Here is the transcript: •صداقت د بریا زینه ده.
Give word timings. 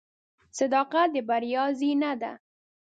•صداقت 0.57 1.07
د 1.13 1.15
بریا 1.29 1.63
زینه 1.79 2.11
ده. 2.21 2.31